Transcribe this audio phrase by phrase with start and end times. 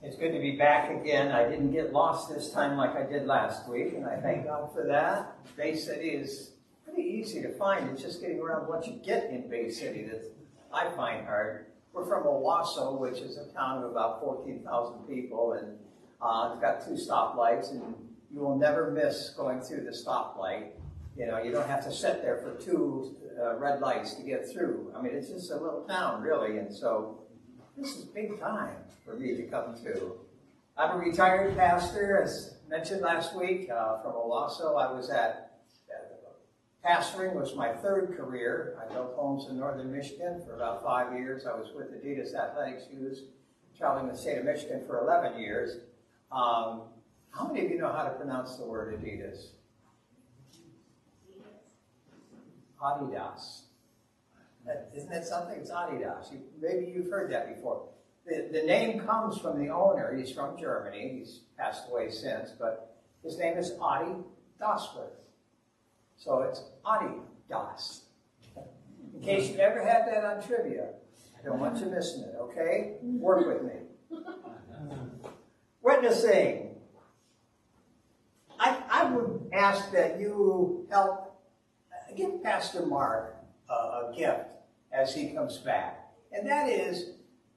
[0.00, 1.32] It's good to be back again.
[1.32, 4.72] I didn't get lost this time like I did last week, and I thank God
[4.72, 5.36] for that.
[5.56, 6.52] Bay City is
[6.84, 7.90] pretty easy to find.
[7.90, 10.22] It's just getting around what you get in Bay City that
[10.72, 11.66] I find hard.
[11.92, 15.76] We're from Owosso, which is a town of about 14,000 people, and
[16.22, 17.82] uh, it's got two stoplights, and
[18.32, 20.68] you will never miss going through the stoplight.
[21.16, 24.48] You know, you don't have to sit there for two uh, red lights to get
[24.48, 24.92] through.
[24.96, 27.18] I mean, it's just a little town, really, and so
[27.80, 28.74] this is big time
[29.04, 30.12] for me to come to.
[30.76, 34.76] I'm a retired pastor, as mentioned last week, uh, from Owosso.
[34.80, 38.78] I was at, uh, pastoring was my third career.
[38.82, 41.46] I built homes in northern Michigan for about five years.
[41.46, 43.24] I was with Adidas Athletics Shoes,
[43.76, 45.78] traveling the state of Michigan for 11 years.
[46.32, 46.82] Um,
[47.30, 49.50] how many of you know how to pronounce the word Adidas?
[52.80, 53.62] Adidas.
[54.94, 55.58] Isn't that something?
[55.58, 56.32] It's Adidas.
[56.60, 57.88] Maybe you've heard that before.
[58.26, 60.14] The, the name comes from the owner.
[60.16, 61.18] He's from Germany.
[61.18, 64.12] He's passed away since, but his name is Adi
[64.60, 65.16] Dasworth.
[66.16, 68.00] So it's Adidas.
[69.14, 70.90] In case you ever had that on trivia,
[71.38, 72.96] I don't want you missing it, okay?
[73.02, 74.20] Work with me.
[75.82, 76.76] Witnessing.
[78.60, 81.40] I, I would ask that you help
[81.92, 83.36] uh, give Pastor Mark
[83.70, 84.57] a gift
[84.92, 86.12] as he comes back.
[86.32, 87.12] And that is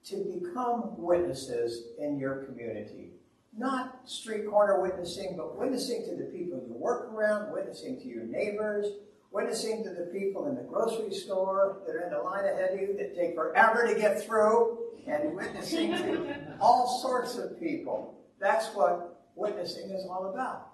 [0.05, 3.11] to become witnesses in your community.
[3.57, 8.23] Not street corner witnessing, but witnessing to the people you work around, witnessing to your
[8.23, 8.85] neighbors,
[9.31, 12.79] witnessing to the people in the grocery store that are in the line ahead of
[12.79, 18.17] you that take forever to get through, and witnessing to all sorts of people.
[18.39, 20.69] That's what witnessing is all about.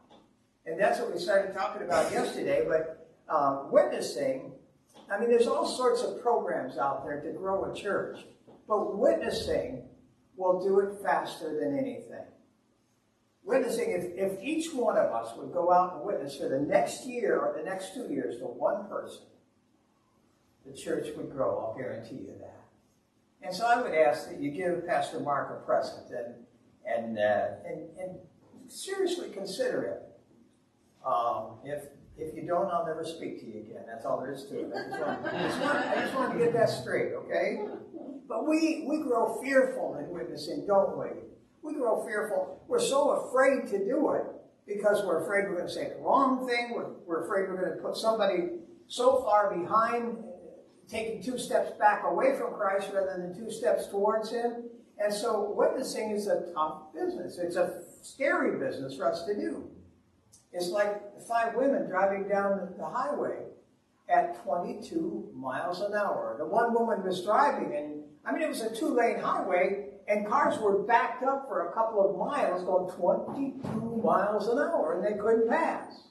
[0.65, 4.51] And that's what we started talking about yesterday, but uh, witnessing
[5.09, 8.19] I mean, there's all sorts of programs out there to grow a church,
[8.67, 9.83] but witnessing
[10.35, 12.25] will do it faster than anything.
[13.43, 17.05] Witnessing, if, if each one of us would go out and witness for the next
[17.05, 19.23] year or the next two years to one person,
[20.65, 22.65] the church would grow, I'll guarantee you that.
[23.41, 26.35] And so I would ask that you give Pastor Mark a present and,
[26.85, 28.17] and, uh, and, and
[28.67, 30.03] seriously consider it.
[31.05, 31.85] Um, if
[32.17, 33.83] if you don't, I'll never speak to you again.
[33.87, 34.71] That's all there is to it.
[34.73, 37.59] I just, want, I just, want, I just want to get that straight, okay?
[38.27, 41.07] But we, we grow fearful in witnessing, don't we?
[41.61, 42.63] We grow fearful.
[42.67, 44.23] We're so afraid to do it
[44.65, 46.73] because we're afraid we're going to say the wrong thing.
[46.73, 48.49] We're, we're afraid we're going to put somebody
[48.87, 50.17] so far behind,
[50.89, 54.63] taking two steps back away from Christ rather than two steps towards Him.
[54.97, 57.37] And so witnessing is a tough business.
[57.37, 59.69] It's a scary business for us to do.
[60.51, 63.37] It's like five women driving down the highway
[64.09, 66.35] at 22 miles an hour.
[66.37, 70.25] The one woman was driving, and I mean, it was a two lane highway, and
[70.25, 75.05] cars were backed up for a couple of miles going 22 miles an hour, and
[75.05, 76.07] they couldn't pass.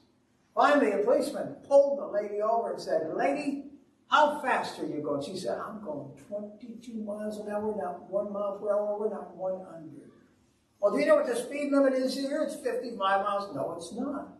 [0.53, 3.65] Finally, a policeman pulled the lady over and said, Lady,
[4.07, 5.23] how fast are you going?
[5.23, 10.11] She said, I'm going 22 miles an hour, not one mile per hour, not 100.
[10.79, 12.43] Well, do you know what the speed limit is here?
[12.43, 13.55] It's 55 miles.
[13.55, 14.33] No, it's not.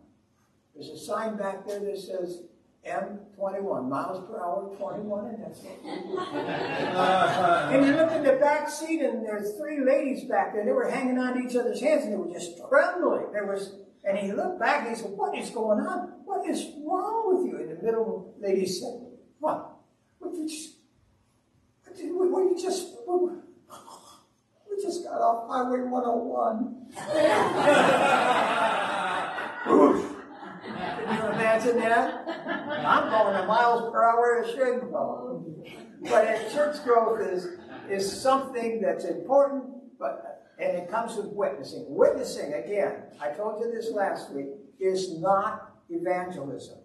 [0.74, 2.42] There's a sign back there that says
[2.86, 5.78] M21, miles per hour, 21, and that's it.
[5.84, 10.64] and you look in the back seat, and there's three ladies back there.
[10.64, 13.32] They were hanging on to each other's hands, and they were just trembling.
[13.32, 13.74] There was,
[14.04, 16.12] and he looked back, and he said, "What is going on?
[16.24, 19.00] What is wrong with you?" And the middle lady said,
[19.40, 19.72] "What?
[20.20, 20.48] What you?
[21.84, 23.32] What did, what you just?" What,
[24.88, 26.86] just got off Highway 101.
[30.64, 32.26] Can you imagine that?
[32.86, 35.44] I'm going a miles per hour, it shouldn't go.
[36.00, 37.48] But church growth is,
[37.90, 39.64] is something that's important,
[39.98, 41.84] but and it comes with witnessing.
[41.86, 44.46] Witnessing, again, I told you this last week,
[44.80, 46.78] is not evangelism.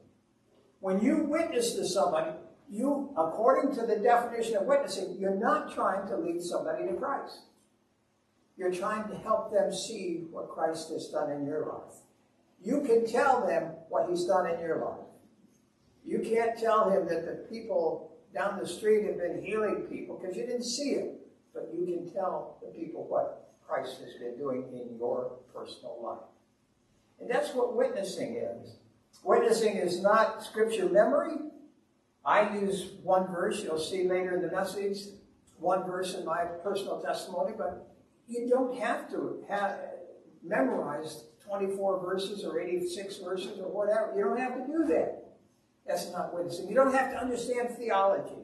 [0.80, 2.32] When you witness to somebody,
[2.70, 7.40] you, according to the definition of witnessing, you're not trying to lead somebody to Christ.
[8.58, 11.96] You're trying to help them see what Christ has done in your life.
[12.64, 15.08] You can tell them what he's done in your life.
[16.06, 20.36] You can't tell him that the people down the street have been healing people because
[20.36, 21.20] you didn't see it.
[21.54, 26.30] But you can tell the people what Christ has been doing in your personal life.
[27.20, 28.76] And that's what witnessing is.
[29.24, 31.36] Witnessing is not scripture memory.
[32.26, 35.00] I use one verse, you'll see later in the message,
[35.60, 37.93] one verse in my personal testimony, but
[38.28, 39.80] you don't have to have
[40.44, 44.14] memorized 24 verses or 86 verses or whatever.
[44.16, 45.24] You don't have to do that.
[45.86, 46.70] That's not witnessing.
[46.70, 48.44] You don't have to understand theology.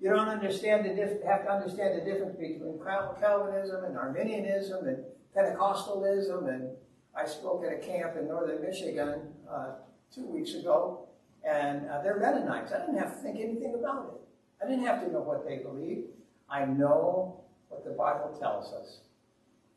[0.00, 5.04] You don't understand the diff- have to understand the difference between Calvinism and Arminianism and
[5.34, 6.48] Pentecostalism.
[6.48, 6.68] And
[7.16, 9.76] I spoke at a camp in northern Michigan uh,
[10.14, 11.08] two weeks ago,
[11.48, 12.72] and uh, they're Mennonites.
[12.72, 14.20] I didn't have to think anything about it.
[14.64, 16.04] I didn't have to know what they believe.
[16.50, 19.00] I know what the Bible tells us,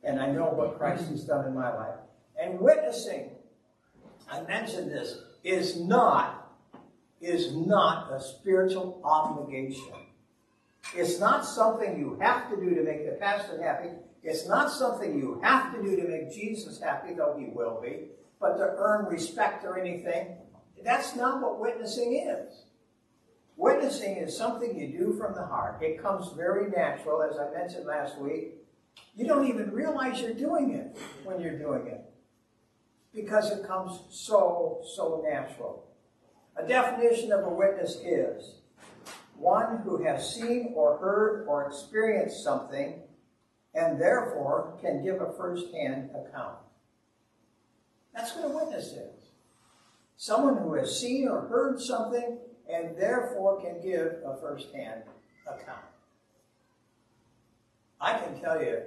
[0.03, 1.95] and I know what Christ has done in my life.
[2.39, 3.31] And witnessing,
[4.29, 6.47] I mentioned this, is not
[7.19, 9.93] is not a spiritual obligation.
[10.95, 13.89] It's not something you have to do to make the pastor happy.
[14.23, 18.09] It's not something you have to do to make Jesus happy, though he will be,
[18.39, 20.35] but to earn respect or anything.
[20.83, 22.66] That's not what witnessing is.
[23.57, 25.81] Witnessing is something you do from the heart.
[25.81, 28.53] It comes very natural, as I mentioned last week.
[29.15, 32.01] You don't even realize you're doing it when you're doing it
[33.13, 35.87] because it comes so, so natural.
[36.55, 38.55] A definition of a witness is
[39.35, 43.01] one who has seen or heard or experienced something
[43.73, 46.57] and therefore can give a first-hand account.
[48.13, 49.29] That's what a witness is.
[50.15, 52.39] Someone who has seen or heard something
[52.71, 55.03] and therefore can give a first-hand
[55.45, 55.85] account.
[57.99, 58.81] I can tell you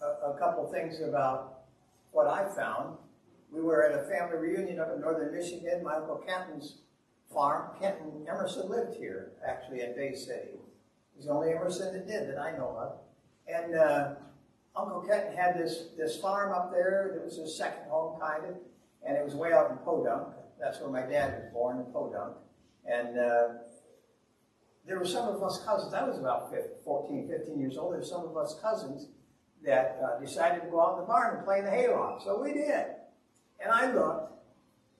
[0.00, 1.64] a, a couple things about
[2.12, 2.96] what I found
[3.54, 5.84] we were at a family reunion up in northern Michigan.
[5.84, 6.78] My Uncle Kenton's
[7.32, 10.58] farm, Kenton Emerson lived here, actually, in Bay City.
[11.14, 12.92] He's the only Emerson that did that I know of.
[13.46, 14.14] And uh,
[14.74, 17.12] Uncle Kenton had this, this farm up there.
[17.14, 18.56] that was his second home, kind of.
[19.06, 20.34] And it was way out in Podunk.
[20.64, 22.36] That's where my dad was born, in Podunk.
[22.86, 23.48] And uh,
[24.86, 25.92] there were some of us cousins.
[25.92, 27.92] I was about 15, 14, 15 years old.
[27.92, 29.08] There were some of us cousins
[29.62, 32.24] that uh, decided to go out in the barn and play in the hayloft.
[32.24, 32.86] So we did.
[33.60, 34.32] And I looked.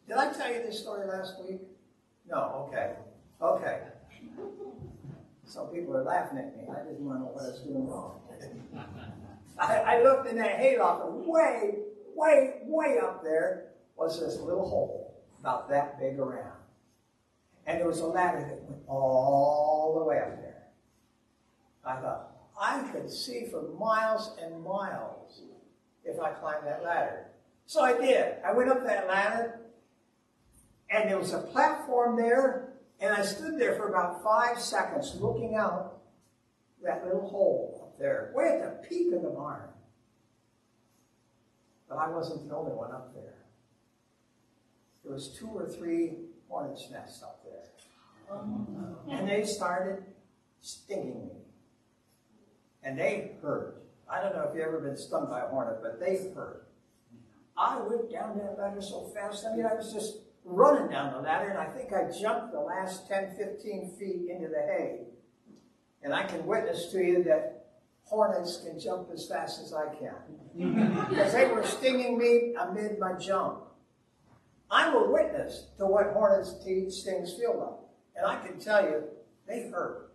[0.07, 1.63] Did I tell you this story last week?
[2.29, 2.93] No, okay.
[3.41, 3.79] Okay.
[5.47, 6.65] Some people are laughing at me.
[6.71, 8.21] I didn't want to know what I was doing wrong.
[9.59, 11.77] I, I looked in that hayloft, and way,
[12.15, 15.04] way, way up there was this little hole
[15.45, 16.57] about that big around.
[17.67, 20.69] And there was a ladder that went all the way up there.
[21.85, 25.43] I thought, I could see for miles and miles
[26.03, 27.27] if I climbed that ladder.
[27.67, 28.37] So I did.
[28.43, 29.61] I went up that ladder,
[30.89, 35.57] and there was a platform there, and I stood there for about five seconds looking
[35.57, 35.99] out
[36.83, 39.69] that little hole up there, way at the peak of the barn.
[41.87, 43.44] But I wasn't the only one up there.
[45.05, 46.17] There was two or three
[46.49, 48.39] hornets' nests up there.
[49.11, 50.03] And they started
[50.61, 51.33] stinging me.
[52.83, 53.83] And they hurt.
[54.11, 56.69] I don't know if you've ever been stung by a hornet, but they hurt.
[57.57, 59.45] I went down that ladder so fast.
[59.47, 62.61] I mean, I was just running down the ladder, and I think I jumped the
[62.61, 65.01] last 10, 15 feet into the hay.
[66.03, 67.67] And I can witness to you that
[68.03, 70.15] hornets can jump as fast as I can.
[71.09, 73.61] because they were stinging me amid my jump.
[74.71, 77.81] I'm a witness to what hornets' stings feel like.
[78.17, 79.05] And I can tell you,
[79.47, 80.13] they hurt.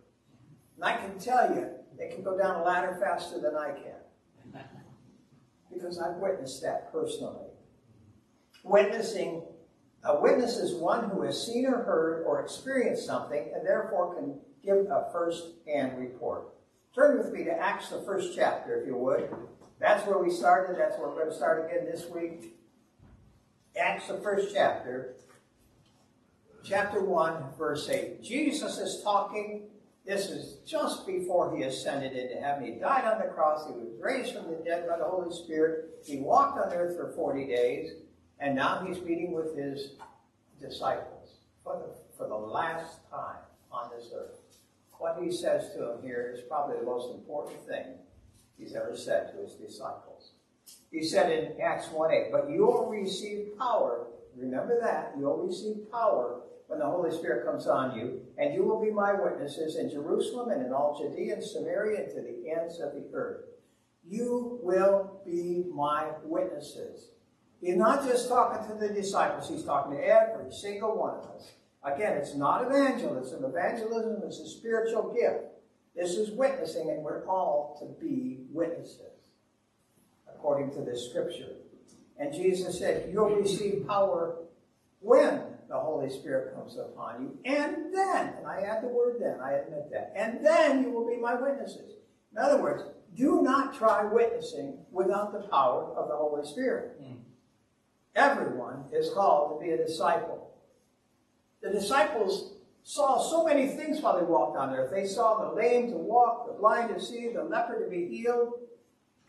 [0.76, 1.68] And I can tell you,
[1.98, 4.64] they can go down a ladder faster than I can
[5.72, 7.46] because I've witnessed that personally.
[8.64, 9.42] Witnessing,
[10.04, 14.34] a witness is one who has seen or heard or experienced something and therefore can
[14.64, 16.48] give a first-hand report.
[16.94, 19.30] Turn with me to Acts, the first chapter, if you would.
[19.78, 20.76] That's where we started.
[20.78, 22.56] That's where we're going to start again this week.
[23.80, 25.14] Acts, the first chapter,
[26.62, 28.22] chapter 1, verse 8.
[28.22, 29.62] Jesus is talking
[30.04, 32.64] this is just before he ascended into heaven.
[32.64, 33.66] He died on the cross.
[33.66, 36.00] He was raised from the dead by the Holy Spirit.
[36.04, 37.92] He walked on earth for 40 days.
[38.40, 39.92] And now he's meeting with his
[40.60, 41.30] disciples
[41.62, 43.36] for the, for the last time
[43.70, 44.38] on this earth.
[44.92, 47.86] What he says to them here is probably the most important thing
[48.58, 50.19] he's ever said to his disciples.
[50.90, 54.06] He said in Acts 1 8, But you will receive power.
[54.36, 55.14] Remember that.
[55.18, 59.12] You'll receive power when the Holy Spirit comes on you, and you will be my
[59.12, 63.08] witnesses in Jerusalem and in all Judea and Samaria and to the ends of the
[63.12, 63.44] earth.
[64.08, 67.10] You will be my witnesses.
[67.60, 71.52] He's not just talking to the disciples, he's talking to every single one of us.
[71.82, 73.44] Again, it's not evangelism.
[73.44, 75.44] Evangelism is a spiritual gift.
[75.94, 79.09] This is witnessing, and we're all to be witnesses,
[80.40, 81.52] according to this scripture.
[82.18, 84.36] And Jesus said, You'll receive power
[85.00, 87.38] when the Holy Spirit comes upon you.
[87.44, 91.06] And then, and I add the word then, I admit that, and then you will
[91.06, 91.96] be my witnesses.
[92.32, 92.82] In other words,
[93.14, 97.00] do not try witnessing without the power of the Holy Spirit.
[97.02, 97.16] Mm.
[98.14, 100.52] Everyone is called to be a disciple.
[101.62, 104.90] The disciples saw so many things while they walked on earth.
[104.90, 108.54] They saw the lame to walk, the blind to see, the leper to be healed.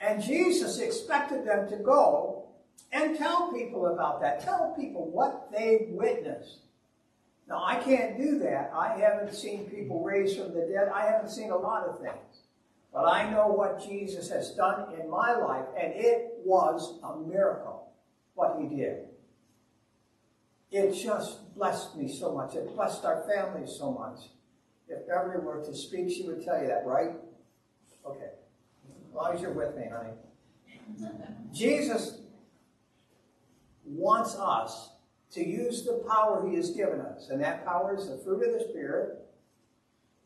[0.01, 2.45] And Jesus expected them to go
[2.91, 4.41] and tell people about that.
[4.41, 6.61] Tell people what they witnessed.
[7.47, 8.71] Now, I can't do that.
[8.75, 10.89] I haven't seen people raised from the dead.
[10.93, 12.41] I haven't seen a lot of things.
[12.93, 17.89] But I know what Jesus has done in my life, and it was a miracle
[18.33, 19.05] what he did.
[20.71, 22.55] It just blessed me so much.
[22.55, 24.29] It blessed our family so much.
[24.87, 27.11] If Beverly were to speak, she would tell you that, right?
[28.05, 28.29] Okay.
[29.11, 30.13] As long as you're with me, honey.
[31.51, 32.19] Jesus
[33.85, 34.91] wants us
[35.31, 38.53] to use the power he has given us, and that power is the fruit of
[38.53, 39.19] the Spirit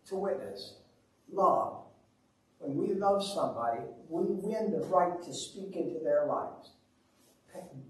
[0.09, 0.75] to witness.
[1.31, 1.81] Love.
[2.59, 6.71] When we love somebody, we win the right to speak into their lives.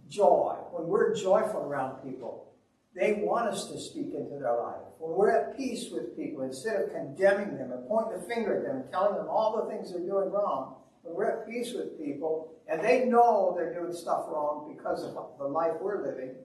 [0.10, 0.56] Joy.
[0.72, 2.54] When we're joyful around people,
[2.96, 4.82] they want us to speak into their life.
[5.00, 8.64] When we're at peace with people, instead of condemning them and pointing the finger at
[8.64, 10.76] them and telling them all the things they're doing wrong,
[11.06, 15.16] when we're at peace with people and they know they're doing stuff wrong because of
[15.38, 16.36] the life we're living,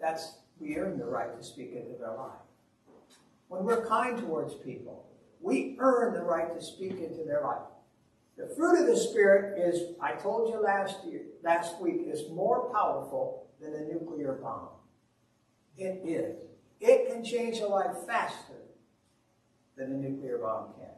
[0.00, 2.40] that's we earn the right to speak into their life.
[3.48, 5.06] When we're kind towards people,
[5.40, 7.62] we earn the right to speak into their life.
[8.36, 12.72] The fruit of the Spirit is, I told you last year, last week, is more
[12.72, 14.68] powerful than a nuclear bomb.
[15.76, 16.36] It is.
[16.80, 18.62] It can change a life faster
[19.76, 20.97] than a nuclear bomb can.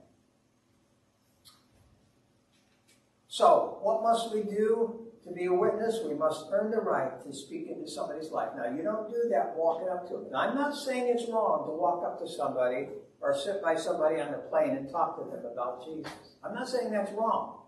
[3.41, 6.01] So, what must we do to be a witness?
[6.07, 8.51] We must earn the right to speak into somebody's life.
[8.55, 10.27] Now, you don't do that walking up to them.
[10.37, 14.35] I'm not saying it's wrong to walk up to somebody or sit by somebody on
[14.35, 16.13] a plane and talk to them about Jesus.
[16.45, 17.63] I'm not saying that's wrong.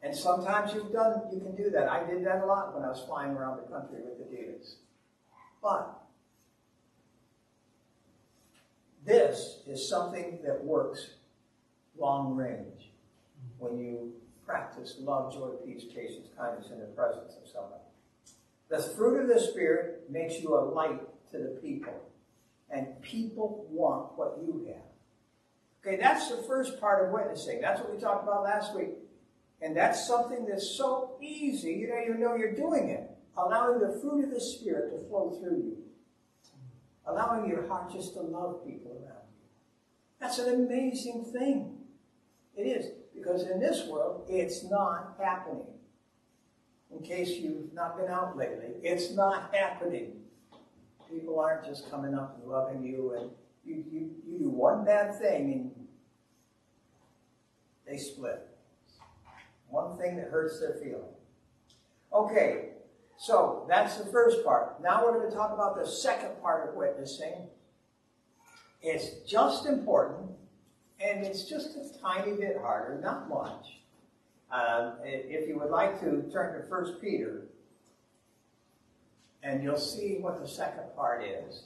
[0.00, 1.88] And sometimes you've done, you can do that.
[1.88, 4.76] I did that a lot when I was flying around the country with the dealers.
[5.60, 6.06] But
[9.04, 11.14] this is something that works
[11.98, 12.92] long range
[13.58, 14.12] when you
[14.46, 17.82] practice love, joy, peace, patience, kindness in the presence of somebody.
[18.68, 21.00] The fruit of the Spirit makes you a light
[21.32, 21.94] to the people,
[22.70, 24.82] and people want what you have.
[25.84, 27.60] Okay, that's the first part of witnessing.
[27.60, 28.90] That's what we talked about last week.
[29.62, 33.10] And that's something that's so easy, you don't even know you're doing it.
[33.36, 35.76] Allowing the fruit of the Spirit to flow through you.
[37.06, 39.48] Allowing your heart just to love people around you.
[40.20, 41.78] That's an amazing thing.
[42.56, 42.86] It is.
[43.16, 45.66] Because in this world, it's not happening.
[46.92, 50.20] In case you've not been out lately, it's not happening.
[51.10, 53.30] People aren't just coming up and loving you, and
[53.64, 55.86] you, you, you do one bad thing and
[57.86, 58.46] they split.
[59.68, 61.02] One thing that hurts their feeling.
[62.12, 62.70] Okay,
[63.16, 64.80] so that's the first part.
[64.82, 67.48] Now we're going to talk about the second part of witnessing.
[68.80, 70.30] It's just important
[71.00, 73.80] and it's just a tiny bit harder, not much.
[74.50, 77.42] Um, if you would like to turn to 1 Peter,
[79.42, 81.64] and you'll see what the second part is.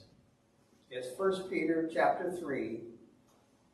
[0.91, 2.81] It's 1 Peter chapter 3,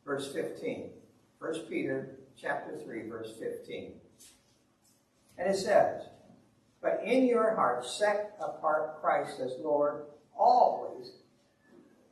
[0.05, 0.91] verse 15.
[1.39, 3.93] 1 Peter chapter 3, verse 15.
[5.39, 6.03] And it says,
[6.83, 10.05] But in your heart set apart Christ as Lord,
[10.37, 11.13] always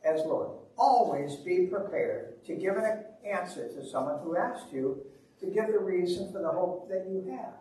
[0.04, 0.50] as Lord.
[0.76, 5.04] Always be prepared to give an answer to someone who asked you
[5.40, 7.54] to give the reason for the hope that you have.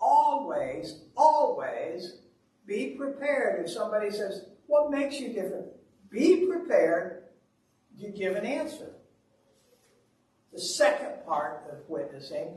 [0.00, 2.18] Always, always
[2.66, 3.64] be prepared.
[3.64, 5.66] If somebody says, What makes you different?
[6.10, 7.24] Be prepared
[8.00, 8.90] to give an answer.
[10.52, 12.56] The second part of witnessing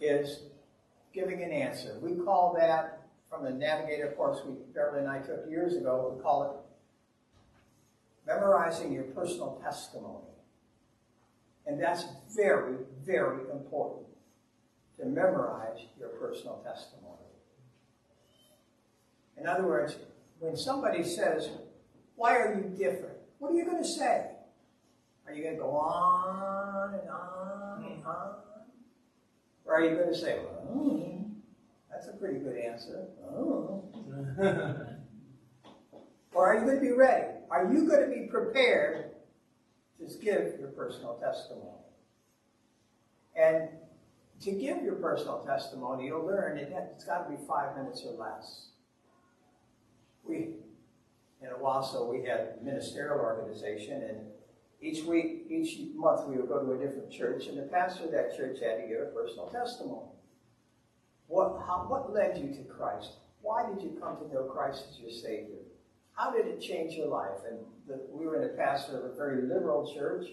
[0.00, 0.42] is
[1.12, 1.98] giving an answer.
[2.00, 6.22] We call that, from the Navigator course we, Beverly and I took years ago, we
[6.22, 6.50] call it
[8.26, 10.35] memorizing your personal testimony.
[11.66, 12.04] And that's
[12.34, 14.06] very, very important
[14.98, 17.16] to memorize your personal testimony.
[19.36, 19.96] In other words,
[20.38, 21.50] when somebody says,
[22.14, 23.16] Why are you different?
[23.38, 24.30] What are you going to say?
[25.26, 28.08] Are you going to go on and on and hmm.
[28.08, 28.34] on?
[29.64, 31.26] Or are you going to say, well,
[31.90, 33.08] that's a pretty good answer.
[33.28, 33.82] Oh.
[36.32, 37.26] or are you going to be ready?
[37.50, 39.10] Are you going to be prepared
[40.00, 41.70] just give your personal testimony.
[43.36, 43.68] And
[44.40, 48.12] to give your personal testimony, you'll learn it, it's got to be five minutes or
[48.12, 48.68] less.
[50.24, 50.56] We,
[51.40, 54.18] in Owosso, we had a ministerial organization, and
[54.80, 58.12] each week, each month, we would go to a different church, and the pastor of
[58.12, 60.10] that church had to give a personal testimony.
[61.28, 63.12] What, how, what led you to Christ?
[63.42, 65.65] Why did you come to know Christ as your Savior?
[66.16, 67.44] How did it change your life?
[67.48, 70.26] And the, we were in a pastor of a very liberal church,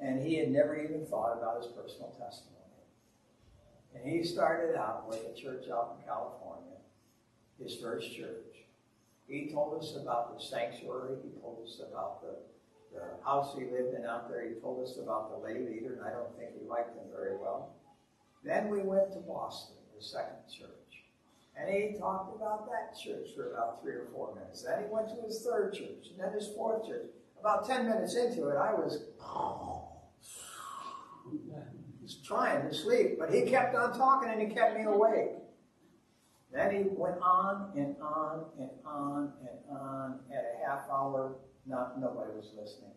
[0.00, 2.54] and he had never even thought about his personal testimony.
[3.94, 6.78] And he started out with a church out in California,
[7.62, 8.66] his first church.
[9.28, 11.16] He told us about the sanctuary.
[11.22, 12.36] He told us about the,
[12.92, 14.46] the house he lived in out there.
[14.46, 17.36] He told us about the lay leader, and I don't think he liked him very
[17.36, 17.74] well.
[18.44, 20.83] Then we went to Boston, the second church.
[21.56, 24.62] And he talked about that church for about three or four minutes.
[24.62, 27.06] Then he went to his third church, and then his fourth church.
[27.38, 29.04] About 10 minutes into it, I was,
[32.02, 35.30] was trying to sleep, but he kept on talking and he kept me awake.
[36.52, 41.36] Then he went on and on and on and on at a half hour.
[41.66, 42.90] Not, nobody was listening.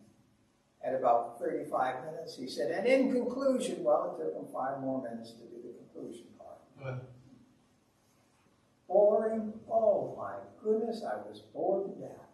[0.84, 5.02] At about 35 minutes, he said, and in conclusion, well, it took him five more
[5.02, 7.02] minutes to do the conclusion part.
[8.88, 9.54] Boring?
[9.70, 12.28] Oh my goodness, I was bored to death.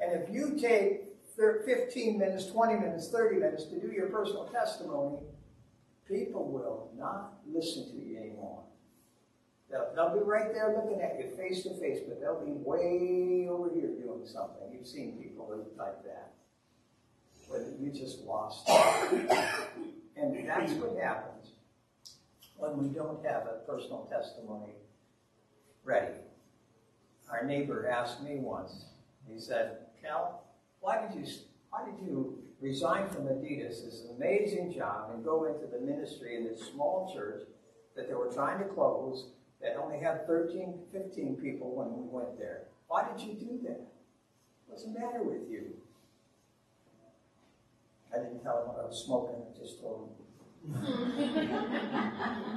[0.00, 5.18] And if you take 15 minutes, 20 minutes, 30 minutes to do your personal testimony,
[6.08, 8.62] people will not listen to you anymore.
[9.70, 13.46] They'll, they'll be right there looking at you face to face, but they'll be way
[13.48, 14.72] over here doing something.
[14.72, 15.48] You've seen people
[15.78, 16.32] like that.
[17.46, 18.68] Where you just lost.
[20.16, 21.52] and that's what happens
[22.56, 24.70] when we don't have a personal testimony
[25.84, 26.14] ready.
[27.30, 28.84] Our neighbor asked me once,
[29.28, 30.42] he said, Cal,
[30.80, 31.26] why did you
[31.70, 36.44] why did you resign from Adidas, this amazing job, and go into the ministry in
[36.44, 37.42] this small church
[37.94, 39.26] that they were trying to close,
[39.62, 42.62] that only had 13, 15 people when we went there?
[42.88, 43.86] Why did you do that?
[44.66, 45.76] What's the matter with you?
[48.12, 50.16] I didn't tell him I was smoking, I just told him.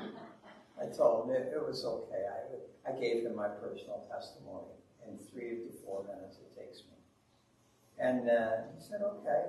[0.84, 2.25] I told him it, it was okay.
[2.28, 4.74] I, I gave him my personal testimony
[5.08, 6.98] in three to four minutes it takes me.
[8.00, 9.46] And uh, he said, okay.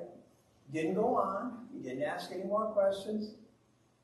[0.73, 1.67] Didn't go on.
[1.73, 3.35] He didn't ask any more questions.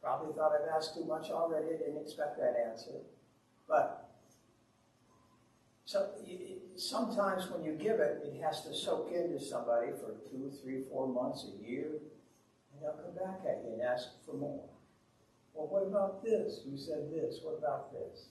[0.03, 1.75] Probably thought I'd asked too much already.
[1.75, 3.01] I didn't expect that answer.
[3.69, 4.11] But
[5.85, 6.11] so
[6.77, 11.09] sometimes when you give it, it has to soak into somebody for two, three, four
[11.09, 11.89] months, a year,
[12.73, 14.65] and they'll come back at you and ask for more.
[15.55, 16.61] Well, what about this?
[16.67, 17.41] You said this.
[17.43, 18.29] What about this?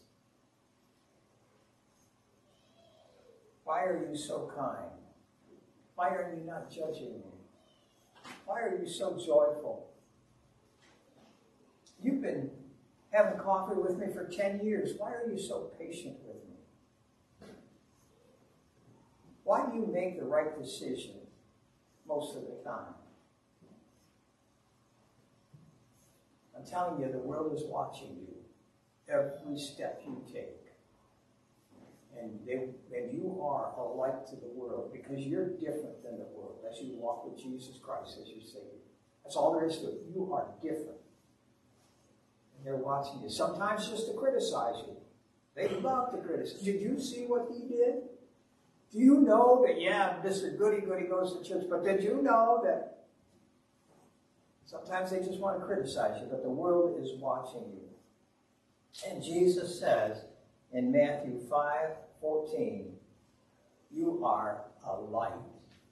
[3.63, 4.89] Why are you so kind?
[5.95, 7.33] Why are you not judging me?
[8.45, 9.91] Why are you so joyful?
[12.01, 12.49] You've been
[13.11, 14.91] having coffee with me for 10 years.
[14.97, 17.49] Why are you so patient with me?
[19.43, 21.15] Why do you make the right decision
[22.07, 22.93] most of the time?
[26.57, 28.35] I'm telling you, the world is watching you
[29.07, 30.59] every step you take
[32.21, 36.25] and they and you are a light to the world because you're different than the
[36.35, 38.79] world as you walk with Jesus Christ as your Savior.
[39.23, 40.01] That's all there is to it.
[40.13, 40.99] You are different.
[42.57, 43.29] And they're watching you.
[43.29, 44.95] Sometimes just to criticize you.
[45.55, 46.61] They love to criticize.
[46.61, 47.95] Did you see what he did?
[48.91, 50.57] Do you know that, yeah, Mr.
[50.57, 52.98] Goody Goody goes to church, but did you know that
[54.69, 59.09] sometimes they just want to criticize you, but the world is watching you.
[59.09, 60.25] And Jesus says
[60.71, 61.89] in Matthew 5
[62.21, 62.93] 14,
[63.91, 65.31] you are a light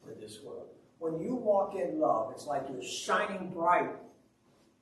[0.04, 0.68] to this world.
[1.00, 3.92] When you walk in love, it's like you're shining bright,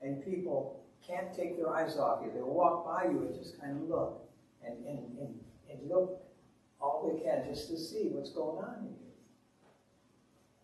[0.01, 2.31] and people can't take their eyes off you.
[2.33, 4.27] They'll walk by you and just kind of look
[4.65, 6.21] and, and, and, and look
[6.81, 9.04] all they can just to see what's going on in you.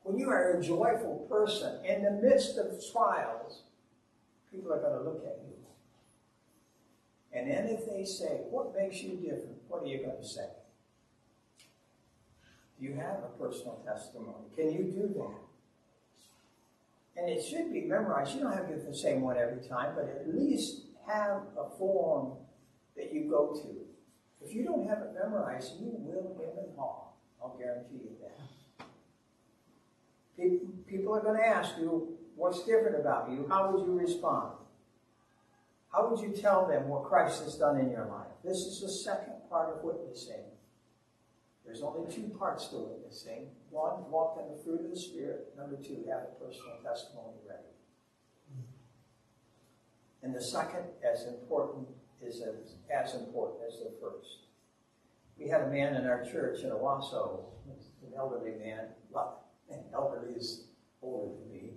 [0.03, 3.61] When you are a joyful person in the midst of trials,
[4.51, 5.51] people are going to look at you.
[7.33, 9.57] And then if they say, What makes you different?
[9.67, 10.47] What are you going to say?
[12.79, 14.47] Do you have a personal testimony?
[14.55, 15.37] Can you do that?
[17.21, 18.33] And it should be memorized.
[18.33, 21.69] You don't have to give the same one every time, but at least have a
[21.77, 22.33] form
[22.97, 24.45] that you go to.
[24.45, 27.09] If you don't have it memorized, you will get it wrong.
[27.41, 28.37] I'll guarantee you that.
[30.37, 33.45] People are going to ask you, what's different about you?
[33.49, 34.53] How would you respond?
[35.91, 38.31] How would you tell them what Christ has done in your life?
[38.43, 40.45] This is the second part of witnessing.
[41.65, 43.47] There's only two parts to witnessing.
[43.69, 45.53] One, walk in the fruit of the Spirit.
[45.57, 47.61] Number two, have a personal testimony ready.
[50.23, 51.87] And the second, as important,
[52.21, 54.47] is as, as important as the first.
[55.37, 58.87] We had a man in our church in Owosso, an elderly man.
[59.71, 60.65] Well, elderly is
[61.01, 61.69] older than me.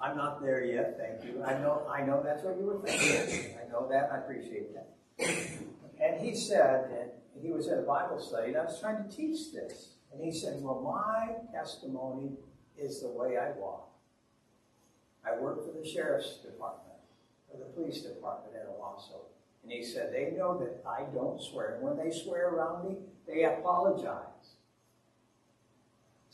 [0.00, 1.42] I'm not there yet, thank you.
[1.42, 3.56] I know, I know that's what you were thinking.
[3.56, 4.10] I know that.
[4.12, 4.94] I appreciate that.
[5.18, 7.10] and he said, and
[7.42, 9.94] he was at a Bible study, and I was trying to teach this.
[10.12, 12.32] And he said, Well, my testimony
[12.78, 13.88] is the way I walk.
[15.26, 17.00] I work for the sheriff's department,
[17.48, 19.26] or the police department in Owosso.
[19.62, 21.76] And he said, They know that I don't swear.
[21.76, 24.55] And when they swear around me, they apologize.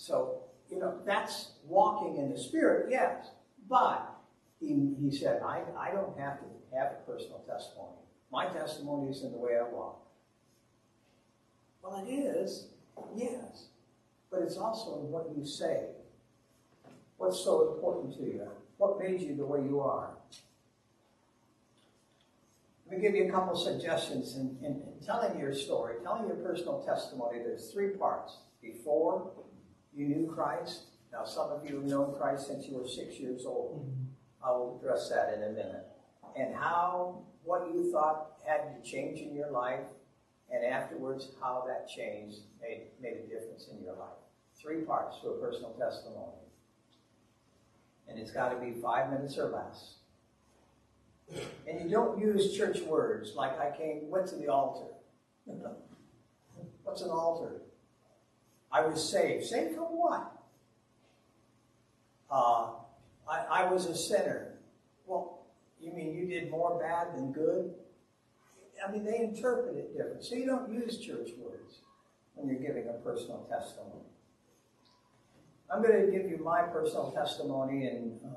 [0.03, 3.31] So, you know, that's walking in the Spirit, yes.
[3.69, 4.12] But
[4.59, 8.03] he, he said, I, I don't have to have a personal testimony.
[8.33, 10.05] My testimony is in the way I walk.
[11.85, 12.67] Well, it is,
[13.15, 13.67] yes.
[14.29, 15.85] But it's also in what you say.
[17.19, 18.49] What's so important to you?
[18.79, 20.11] What made you the way you are?
[22.91, 26.38] Let me give you a couple suggestions in, in, in telling your story, telling your
[26.38, 27.38] personal testimony.
[27.38, 28.38] There's three parts.
[28.61, 29.31] Before
[29.94, 33.44] you knew Christ, now some of you have known Christ since you were six years
[33.44, 33.83] old.
[33.83, 34.44] Mm-hmm.
[34.44, 35.87] I will address that in a minute.
[36.37, 39.85] And how, what you thought had to change in your life,
[40.50, 44.09] and afterwards, how that change made, made a difference in your life.
[44.61, 46.33] Three parts to a personal testimony.
[48.09, 49.96] And it's got to be five minutes or less.
[51.66, 54.92] And you don't use church words like I came, went to the altar.
[56.85, 57.62] What's an altar?
[58.73, 59.45] I was saved.
[59.45, 60.33] Saved from what?
[62.31, 62.71] Uh,
[63.29, 64.55] I, I was a sinner.
[65.07, 65.43] Well,
[65.81, 67.75] you mean you did more bad than good?
[68.87, 70.25] I mean, they interpret it different.
[70.25, 71.81] So you don't use church words
[72.35, 74.07] when you're giving a personal testimony.
[75.73, 78.29] I'm going to give you my personal testimony and uh,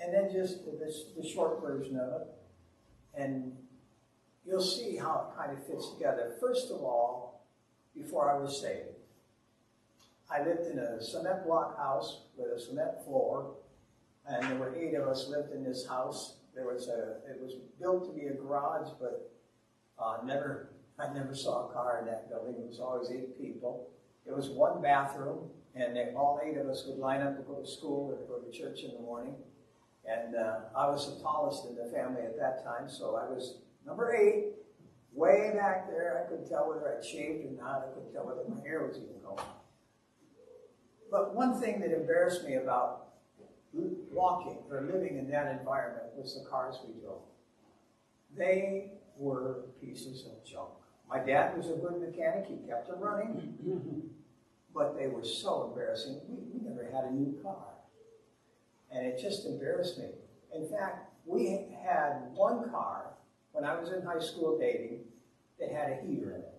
[0.00, 2.26] and then just this the short version of it,
[3.16, 3.52] and
[4.44, 6.34] you'll see how it kind of fits together.
[6.40, 7.46] First of all,
[7.94, 8.93] before I was saved,
[10.30, 13.54] I lived in a cement block house with a cement floor,
[14.26, 16.36] and there were eight of us lived in this house.
[16.54, 19.30] There was a it was built to be a garage, but
[19.98, 22.54] uh, never I never saw a car in that building.
[22.54, 23.88] It was always eight people.
[24.26, 27.60] It was one bathroom, and they, all eight of us would line up to go
[27.60, 29.34] to school or go to church in the morning.
[30.06, 33.58] And uh, I was the tallest in the family at that time, so I was
[33.86, 34.52] number eight,
[35.12, 36.24] way back there.
[36.24, 37.88] I couldn't tell whether I'd shaved or not.
[37.88, 39.44] I couldn't tell whether my hair was even going.
[41.14, 43.10] But one thing that embarrassed me about
[44.10, 47.22] walking or living in that environment was the cars we drove.
[48.36, 50.70] They were pieces of junk.
[51.08, 54.10] My dad was a good mechanic, he kept them running,
[54.74, 56.20] but they were so embarrassing.
[56.28, 57.74] We, we never had a new car.
[58.90, 60.08] And it just embarrassed me.
[60.52, 63.12] In fact, we had one car
[63.52, 65.04] when I was in high school dating
[65.60, 66.58] that had a heater in it.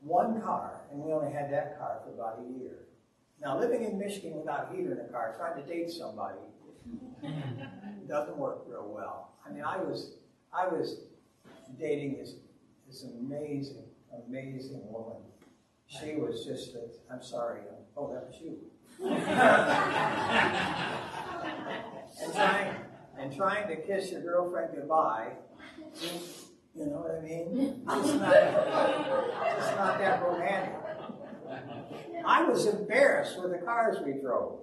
[0.00, 2.78] One car, and we only had that car for about a year.
[3.40, 6.38] Now, living in Michigan without a heater in a car, trying to date somebody,
[8.08, 9.34] doesn't work real well.
[9.46, 10.14] I mean, I was,
[10.52, 11.02] I was
[11.78, 12.34] dating this,
[12.88, 13.84] this amazing,
[14.26, 15.18] amazing woman.
[15.86, 16.80] She was just, a,
[17.12, 17.60] I'm sorry,
[17.96, 18.58] oh, that was you.
[22.20, 22.74] and trying,
[23.18, 25.32] and trying to kiss your girlfriend goodbye,
[26.74, 27.82] you know what I mean?
[27.88, 28.36] It's not,
[29.56, 30.37] it's not that romantic.
[32.48, 34.60] I was embarrassed with the cars we drove.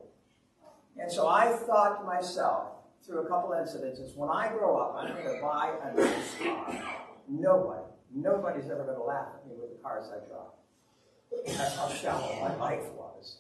[0.97, 2.69] And so I thought to myself,
[3.05, 6.83] through a couple incidences, when I grow up, I'm going to buy a nice car.
[7.29, 7.83] Nobody,
[8.15, 11.57] nobody's ever going to laugh at me with the cars I drive.
[11.57, 13.37] That's how shallow my life was.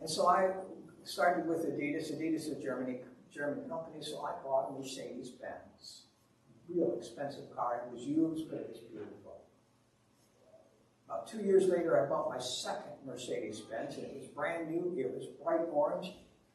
[0.00, 0.50] And so I
[1.04, 2.12] started with Adidas.
[2.12, 2.98] Adidas is a Germany,
[3.32, 6.06] German company, so I bought a Mercedes Benz.
[6.68, 7.82] Real expensive car.
[7.86, 9.29] It was used, but it was beautiful.
[11.10, 14.94] About two years later, I bought my second Mercedes Benz, and it was brand new.
[14.96, 16.12] It was bright orange.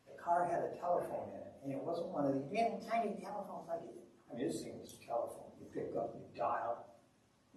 [0.07, 3.19] The car had a telephone in it, and it wasn't one of these little tiny
[3.19, 3.99] telephones like it.
[4.31, 5.51] I mean, this thing was a telephone.
[5.59, 6.85] You pick up, you dial.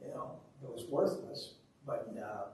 [0.03, 1.55] You know, it was worthless,
[1.87, 2.51] but uh,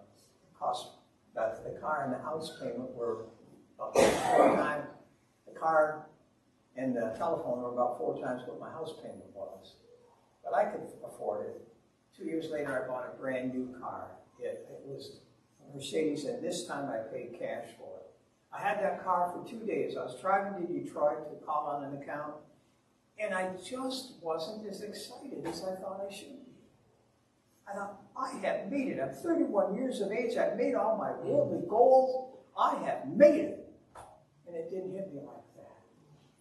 [0.58, 0.88] cost
[1.34, 3.24] the car and the house payment were
[3.78, 4.84] about four times,
[5.48, 6.06] the car
[6.76, 9.76] and the telephone were about four times what my house payment was.
[10.44, 11.66] But I could afford it.
[12.14, 14.10] Two years later, I bought a brand new car.
[14.40, 15.20] It, it was
[15.74, 18.10] Mercedes, and this time I paid cash for it.
[18.52, 19.96] I had that car for two days.
[19.96, 22.34] I was driving to Detroit to call on an account,
[23.18, 26.52] and I just wasn't as excited as I thought I should be.
[27.66, 29.00] I thought, I have made it.
[29.00, 30.36] I'm 31 years of age.
[30.36, 32.36] I've made all my worldly goals.
[32.56, 33.72] I have made it.
[34.46, 35.72] And it didn't hit me like that.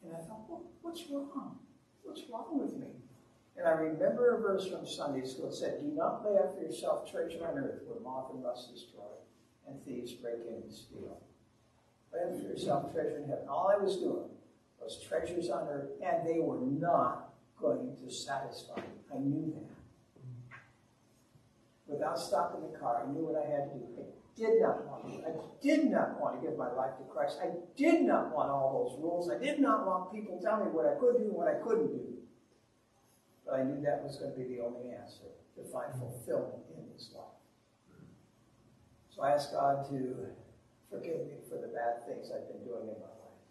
[0.04, 1.58] And I thought, well, what's wrong?
[2.04, 2.88] What's wrong with me?
[3.58, 6.64] And I remember a verse from Sunday school that said, Do not lay up for
[6.64, 9.02] yourself treasure on earth where moth and rust destroy
[9.68, 11.22] and thieves break in and steal.
[12.14, 13.48] Lay up for yourself treasure in heaven.
[13.48, 14.30] All I was doing
[14.82, 18.84] was treasures on earth, and they were not going to satisfy me.
[19.14, 19.70] I knew that.
[21.88, 23.04] without stopping the car.
[23.06, 24.02] I knew what I had to do.
[24.02, 25.28] I did not want to.
[25.28, 27.40] I did not want to give my life to Christ.
[27.42, 29.30] I did not want all those rules.
[29.30, 31.88] I did not want people telling me what I could do and what I couldn't
[31.88, 32.13] do.
[33.54, 36.10] But I knew that was going to be the only answer to find mm-hmm.
[36.10, 37.38] fulfillment in this life.
[39.14, 40.34] So I asked God to
[40.90, 43.46] forgive me for the bad things I've been doing in my life.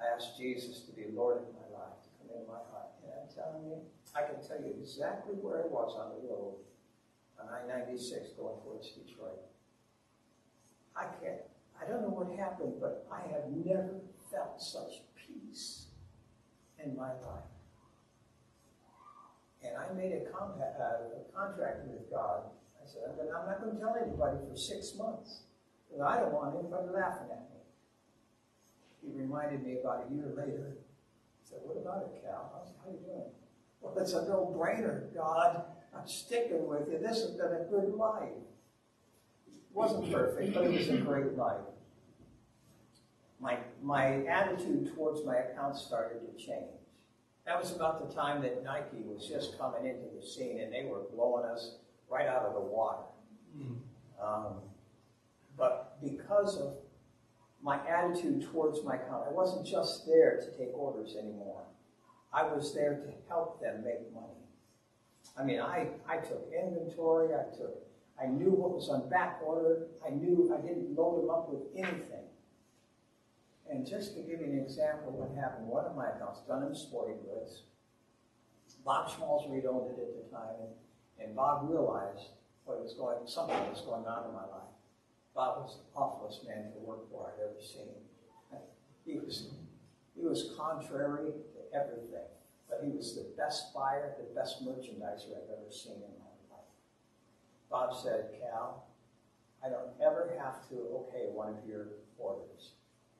[0.00, 2.96] I asked Jesus to be Lord of my life, to come in my heart.
[3.04, 3.76] And I'm telling you,
[4.16, 6.64] I can tell you exactly where I was on the road
[7.36, 9.44] on I-96 going towards Detroit.
[10.96, 11.44] I can't,
[11.76, 14.00] I don't know what happened, but I have never
[14.32, 15.92] felt such peace
[16.82, 17.53] in my life.
[19.64, 22.44] And I made a, compact, uh, a contract with God.
[22.76, 25.44] I said, I'm not going to tell anybody for six months
[25.88, 27.54] because I don't want anybody laughing at me.
[29.02, 30.76] He reminded me about a year later.
[31.42, 32.52] He said, What about it, Cal?
[32.52, 33.32] How are you doing?
[33.80, 35.62] Well, it's a no brainer, God.
[35.96, 36.98] I'm sticking with you.
[36.98, 38.28] This has been a good life.
[39.46, 41.60] It wasn't perfect, but it was a great life.
[43.40, 46.83] My, my attitude towards my account started to change.
[47.46, 50.88] That was about the time that Nike was just coming into the scene and they
[50.90, 51.76] were blowing us
[52.08, 53.02] right out of the water.
[53.56, 53.76] Mm.
[54.22, 54.54] Um,
[55.56, 56.74] but because of
[57.62, 61.62] my attitude towards my company, I wasn't just there to take orders anymore.
[62.32, 64.26] I was there to help them make money.
[65.38, 67.74] I mean, I, I took inventory, I took,
[68.20, 71.62] I knew what was on back order, I knew I didn't load them up with
[71.76, 72.24] anything.
[73.70, 76.74] And just to give you an example of what happened, one of my accounts, Dunham
[76.74, 77.62] Sporting Goods,
[78.84, 83.56] Bob Schmalzried owned it at the time, and, and Bob realized what was going, something
[83.70, 84.68] was going on in my life.
[85.34, 87.88] Bob was the awfulest man to work for I'd ever seen.
[89.06, 89.48] He was,
[90.14, 92.28] he was contrary to everything,
[92.68, 96.68] but he was the best buyer, the best merchandiser I've ever seen in my life.
[97.70, 98.86] Bob said, Cal,
[99.64, 102.72] I don't ever have to okay one of your orders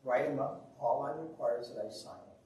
[0.04, 0.76] write them up.
[0.78, 2.40] All I require is that I sign it.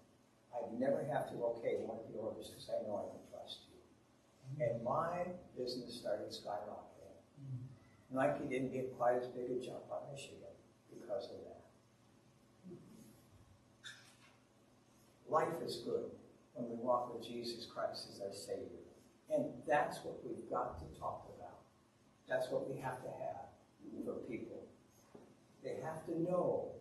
[0.54, 3.66] I never have to okay one of the orders because I know I can trust
[3.68, 3.78] you.
[3.78, 4.62] Mm-hmm.
[4.62, 5.26] And my
[5.58, 7.18] business started skyrocketing.
[7.42, 8.16] Mm-hmm.
[8.16, 10.54] Nike didn't get quite as big a jump on Michigan
[10.88, 11.58] because of that.
[15.28, 16.08] Life is good
[16.54, 18.86] when we walk with Jesus Christ as our Savior.
[19.28, 21.60] And that's what we've got to talk about.
[22.28, 23.48] That's what we have to have
[24.04, 24.64] for people.
[25.62, 26.72] They have to know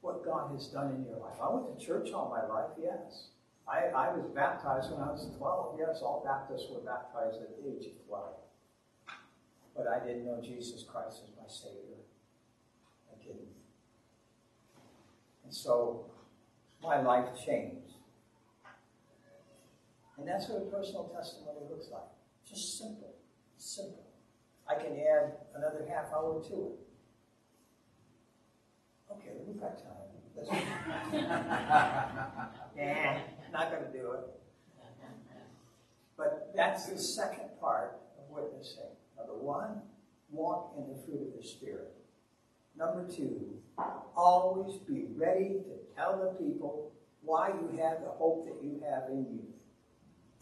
[0.00, 1.38] what God has done in your life.
[1.42, 3.28] I went to church all my life, yes.
[3.68, 5.76] I, I was baptized when I was 12.
[5.78, 8.24] Yes, all Baptists were baptized at the age of 12.
[9.76, 12.00] But I didn't know Jesus Christ as my Savior.
[13.12, 13.52] I didn't.
[15.44, 16.06] And so
[16.82, 17.92] my life changed.
[20.16, 22.08] And that's what a personal testimony looks like.
[22.48, 23.14] Just simple.
[23.56, 24.04] Simple.
[24.68, 26.87] I can add another half hour to it.
[29.18, 29.94] Okay, we've got time.
[32.76, 33.18] nah,
[33.52, 34.20] not going to do it.
[36.16, 38.90] But that's the second part of witnessing.
[39.16, 39.82] Number one,
[40.30, 41.94] walk in the fruit of the Spirit.
[42.76, 43.58] Number two,
[44.16, 49.10] always be ready to tell the people why you have the hope that you have
[49.10, 49.42] in you.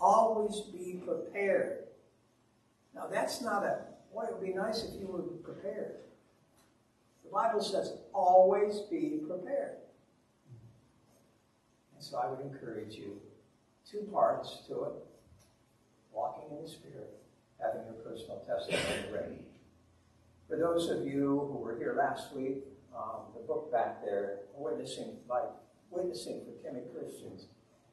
[0.00, 1.84] Always be prepared.
[2.94, 3.80] Now, that's not a,
[4.12, 5.96] boy, it would be nice if you were prepared.
[7.26, 9.78] The Bible says, always be prepared.
[11.94, 13.20] And so I would encourage you,
[13.90, 14.92] two parts to it
[16.12, 17.18] walking in the Spirit,
[17.60, 19.38] having your personal testimony ready.
[20.48, 22.64] For those of you who were here last week,
[22.96, 25.42] um, the book back there, Witnessing by
[25.90, 27.46] Witnessing for Timid Christians,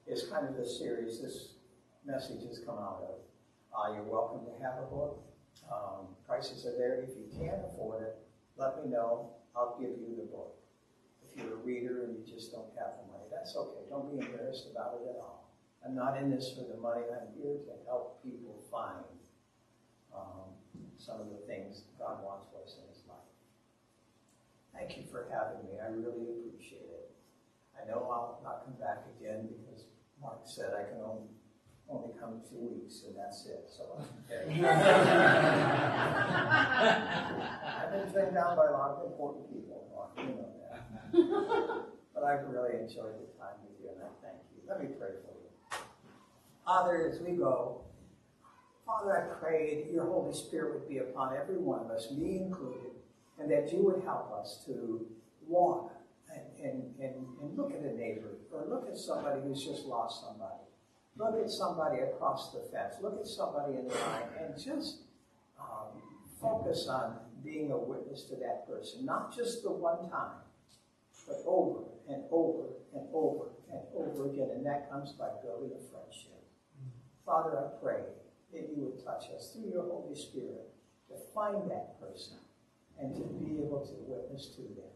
[0.07, 1.53] is kind of the series this
[2.05, 3.15] message has come out of.
[3.73, 5.23] Uh, you're welcome to have a book.
[5.71, 7.01] Um, prices are there.
[7.01, 8.22] If you can't afford it,
[8.57, 9.31] let me know.
[9.55, 10.55] I'll give you the book.
[11.25, 13.85] If you're a reader and you just don't have the money, that's okay.
[13.89, 15.49] Don't be embarrassed about it at all.
[15.85, 17.03] I'm not in this for the money.
[17.11, 19.03] I'm here to help people find
[20.15, 20.53] um,
[20.97, 23.29] some of the things God wants for us in His life.
[24.73, 25.77] Thank you for having me.
[25.81, 27.11] I really appreciate it.
[27.75, 29.85] I know I'll not come back again because
[30.21, 31.27] Mark said I can only
[31.93, 33.69] only come two weeks and that's it.
[33.69, 33.83] So
[34.25, 34.43] okay.
[37.77, 39.79] I've been turned down by a lot of important people.
[40.17, 40.81] You know that.
[42.13, 44.61] but I've really enjoyed the time with you and I thank you.
[44.67, 45.49] Let me pray for you.
[46.65, 47.81] Father, as we go,
[48.85, 52.37] Father, I pray that your Holy Spirit would be upon every one of us, me
[52.37, 52.91] included,
[53.39, 55.05] and that you would help us to
[55.47, 55.91] walk
[56.31, 60.23] and, and, and, and look at a neighbor or look at somebody who's just lost
[60.25, 60.63] somebody
[61.15, 62.95] Look at somebody across the fence.
[63.01, 65.01] Look at somebody in the line and just
[65.59, 66.01] um,
[66.41, 70.41] focus on being a witness to that person, not just the one time,
[71.27, 74.49] but over and over and over and over again.
[74.55, 76.43] And that comes by building a friendship.
[77.25, 78.01] Father, I pray
[78.51, 80.69] that you would touch us through your Holy Spirit
[81.09, 82.37] to find that person
[82.99, 84.91] and to be able to witness to them.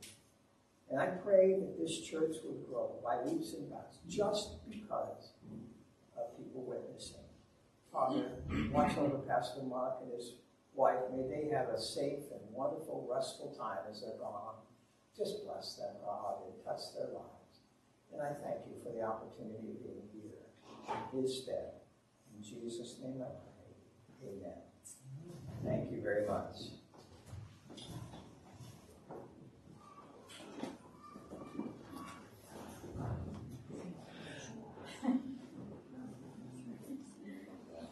[0.89, 5.31] And I pray that this church would grow by leaps and bounds just because
[6.59, 7.25] witnessing.
[7.91, 8.31] Father,
[8.71, 10.33] watch over Pastor Mark and his
[10.75, 10.99] wife.
[11.11, 14.55] May they have a safe and wonderful, restful time as they're gone.
[15.17, 17.65] Just bless them, God, and touch their lives.
[18.13, 20.45] And I thank you for the opportunity of being here
[21.13, 21.81] in his stead.
[22.35, 24.29] In Jesus' name I pray.
[24.29, 24.61] Amen.
[25.65, 26.69] Thank you very much.